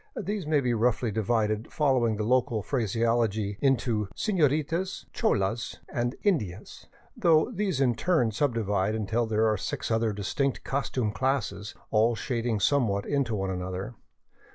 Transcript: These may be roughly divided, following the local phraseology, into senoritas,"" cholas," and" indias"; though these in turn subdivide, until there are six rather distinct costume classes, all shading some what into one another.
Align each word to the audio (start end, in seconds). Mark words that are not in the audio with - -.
These 0.19 0.47
may 0.47 0.61
be 0.61 0.73
roughly 0.73 1.11
divided, 1.11 1.71
following 1.71 2.15
the 2.15 2.23
local 2.23 2.63
phraseology, 2.63 3.59
into 3.61 4.07
senoritas,"" 4.15 5.05
cholas," 5.13 5.77
and" 5.93 6.15
indias"; 6.23 6.87
though 7.15 7.51
these 7.51 7.79
in 7.79 7.93
turn 7.93 8.31
subdivide, 8.31 8.95
until 8.95 9.27
there 9.27 9.45
are 9.47 9.57
six 9.57 9.91
rather 9.91 10.11
distinct 10.11 10.63
costume 10.63 11.11
classes, 11.11 11.75
all 11.91 12.15
shading 12.15 12.59
some 12.59 12.87
what 12.87 13.05
into 13.05 13.35
one 13.35 13.51
another. 13.51 13.93